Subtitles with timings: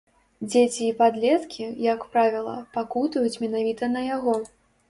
[0.51, 4.35] Дзеці і падлеткі, як правіла, пакутуюць менавіта на яго.